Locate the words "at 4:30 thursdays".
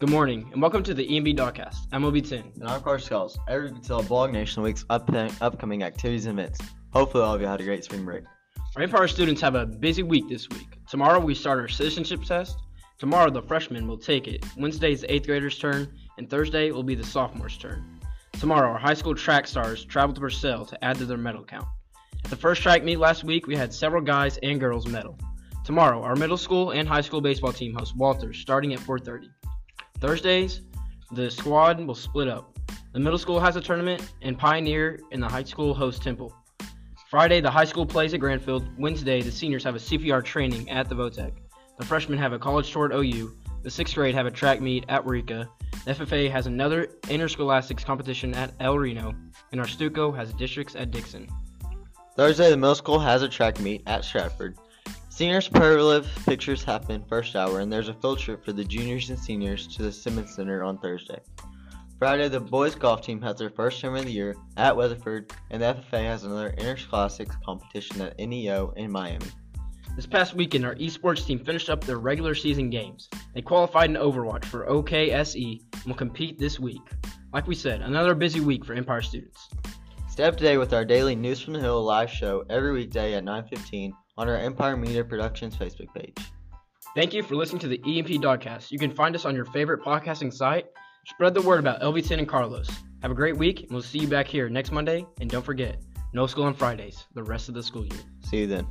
28.72-30.62